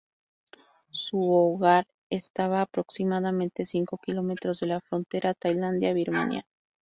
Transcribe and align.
Su 0.89 1.29
hogar 1.31 1.85
estaba 2.09 2.61
aproximadamente 2.61 3.65
cinco 3.65 3.99
kilómetros 4.03 4.59
de 4.61 4.65
la 4.65 4.81
frontera 4.81 5.35
Tailandia-Birmania. 5.35 6.47